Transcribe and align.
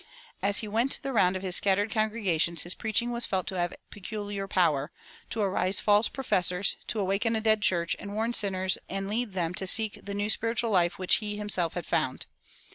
As 0.41 0.61
he 0.61 0.67
went 0.67 0.97
the 1.03 1.13
round 1.13 1.35
of 1.35 1.43
his 1.43 1.55
scattered 1.55 1.91
congregations 1.91 2.63
his 2.63 2.73
preaching 2.73 3.11
was 3.11 3.27
felt 3.27 3.45
to 3.45 3.59
have 3.59 3.75
peculiar 3.91 4.47
power 4.47 4.91
"to 5.29 5.41
arouse 5.43 5.79
false 5.79 6.09
professors, 6.09 6.75
to 6.87 6.97
awaken 6.99 7.35
a 7.35 7.39
dead 7.41 7.61
church, 7.61 7.95
and 7.99 8.15
warn 8.15 8.33
sinners 8.33 8.79
and 8.89 9.07
lead 9.07 9.33
them 9.33 9.53
to 9.53 9.67
seek 9.67 9.99
the 10.03 10.15
new 10.15 10.31
spiritual 10.31 10.71
life 10.71 10.97
which 10.97 11.17
he 11.17 11.37
himself 11.37 11.75
had 11.75 11.85
found." 11.85 12.25